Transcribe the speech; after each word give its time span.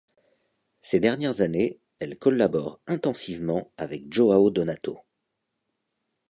Ces 0.81 0.99
dernières 0.99 1.41
années, 1.41 1.79
elle 1.99 2.17
collabore 2.17 2.81
intensivement 2.87 3.71
avec 3.77 4.11
João 4.11 4.49
Donato. 4.49 4.97